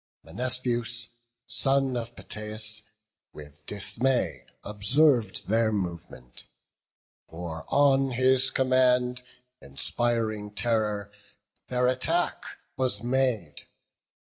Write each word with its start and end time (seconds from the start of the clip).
Menestheus, 0.23 1.09
son 1.45 1.95
of 1.95 2.15
Peteus, 2.15 2.81
with 3.33 3.63
dismay 3.67 4.47
Observ'd 4.63 5.47
their 5.47 5.71
movement; 5.71 6.47
for 7.29 7.65
on 7.67 8.09
his 8.09 8.49
command, 8.49 9.21
Inspiring 9.61 10.55
terror, 10.55 11.11
their 11.67 11.87
attack 11.87 12.43
was 12.77 13.03
made. 13.03 13.65